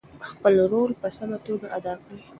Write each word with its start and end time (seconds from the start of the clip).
خپل 0.31 0.53
رول 0.71 0.91
په 1.01 1.07
سمه 1.17 1.37
توګه 1.45 1.67
ادا 1.77 1.93
کړئ. 2.03 2.17